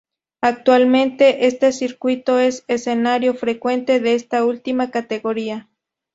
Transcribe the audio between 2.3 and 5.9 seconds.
es escenario frecuente de esta última categoría.